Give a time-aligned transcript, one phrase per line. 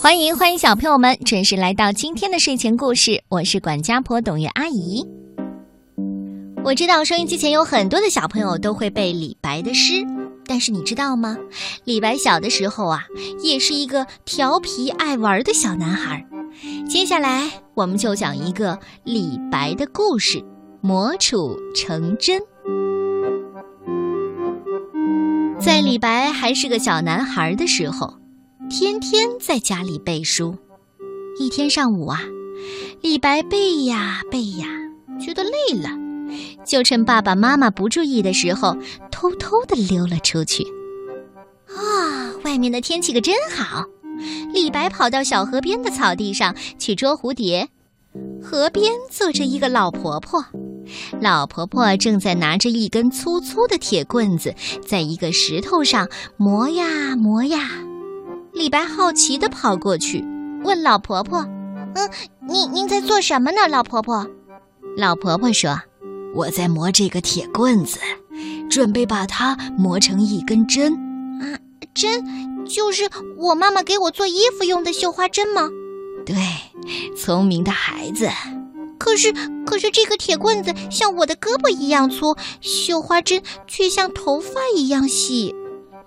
[0.00, 5.04] 欢迎欢迎小朋友们准时来到今天的睡前故事，我是管家婆董月阿姨。
[6.64, 10.06] 我知道收音机前有很多的小朋友都会背李白的诗，
[10.46, 11.36] 但是你知道吗？
[11.84, 13.02] 李白小的时候啊，
[13.42, 16.24] 也是一个调皮爱玩的小男孩。
[16.88, 20.40] 接下来我们就讲一个李白的故事，
[20.80, 22.40] 磨杵成针。
[25.58, 28.14] 在李白还是个小男孩的时候。
[28.66, 30.54] 天天在家里背书，
[31.38, 32.20] 一天上午啊，
[33.00, 34.66] 李白背呀背呀，
[35.18, 35.88] 觉得累了，
[36.66, 38.76] 就趁爸爸妈妈不注意的时候，
[39.10, 40.64] 偷偷的溜了出去。
[41.68, 43.84] 啊，外面的天气可真好！
[44.52, 47.68] 李白跑到小河边的草地上去捉蝴蝶。
[48.42, 50.44] 河边坐着一个老婆婆，
[51.22, 54.54] 老婆婆正在拿着一根粗粗的铁棍子，
[54.84, 57.70] 在一个石头上磨呀磨呀。
[58.58, 60.24] 李白好奇地跑过去，
[60.64, 61.38] 问老婆婆
[61.94, 64.26] ：“嗯，您您在做什么呢，老婆婆？”
[64.98, 65.80] 老婆婆说
[66.34, 68.00] ：“我在磨这个铁棍子，
[68.68, 70.92] 准备把它磨成一根针。”
[71.40, 71.54] 啊，
[71.94, 75.68] 针就是我妈妈给我做衣服用的绣花针吗？
[76.26, 76.34] 对，
[77.16, 78.28] 聪明的孩子。
[78.98, 79.32] 可是，
[79.64, 85.54] 可是这个铁棍子像我的胳膊一样粗，绣花针却像头发一样细。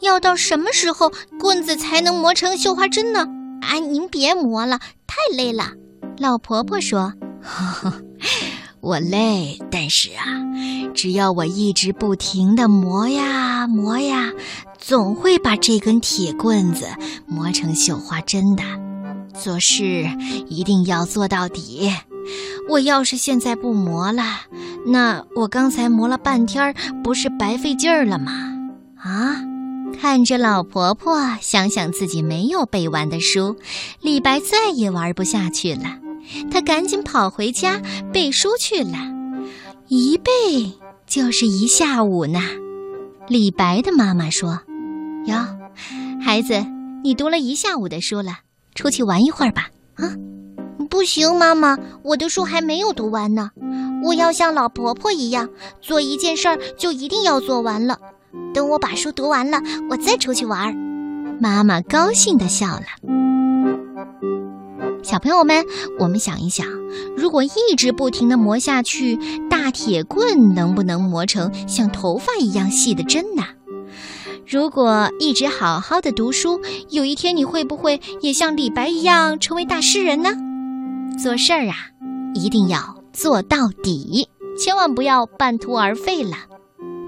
[0.00, 3.26] 要到什么时候棍子才能磨成绣花针呢？
[3.62, 5.72] 啊，您别磨了，太累了。
[6.18, 7.92] 老婆婆说：“呵 呵
[8.80, 10.24] 我累，但是啊，
[10.94, 14.32] 只要我一直不停地磨呀磨呀，
[14.78, 16.86] 总会把这根铁棍子
[17.26, 18.62] 磨成绣花针的。
[19.38, 20.08] 做事
[20.48, 21.92] 一定要做到底。
[22.68, 24.22] 我要是现在不磨了，
[24.86, 28.32] 那我刚才磨了半天，不是白费劲儿了吗？
[28.96, 29.42] 啊？”
[30.00, 33.56] 看着老婆婆，想想自己没有背完的书，
[34.00, 35.98] 李白再也玩不下去了。
[36.50, 38.96] 他赶紧跑回家背书去了，
[39.88, 40.30] 一背
[41.06, 42.40] 就是一下午呢。
[43.28, 44.60] 李白的妈妈说
[45.28, 45.36] ：“哟，
[46.24, 46.64] 孩子，
[47.04, 48.38] 你读了一下午的书了，
[48.74, 50.16] 出去玩一会儿吧。”啊，
[50.88, 53.50] 不行，妈妈，我的书还没有读完呢。
[54.02, 55.50] 我要像老婆婆一样，
[55.82, 57.98] 做一件事儿就一定要做完了。
[58.52, 59.60] 等我把书读完了，
[59.90, 60.74] 我再出去玩。
[61.40, 62.84] 妈妈高兴地笑了。
[65.02, 65.64] 小朋友们，
[65.98, 66.66] 我们想一想，
[67.16, 73.44] 如果一直不停地磨下去，大铁棍能不能磨成像头发一样细的针呢？
[74.46, 80.30] 如果一直好好的读书，有一天你会不会也像李白一样成为大诗人呢？
[81.22, 81.74] 做事儿啊，
[82.34, 86.36] 一定要做到底，千万不要半途而废了。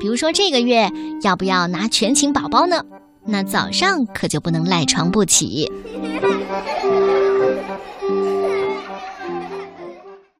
[0.02, 0.90] 比如说这个月
[1.22, 2.82] 要不要拿全勤宝宝呢？
[3.24, 5.70] 那早上可就不能赖床不起。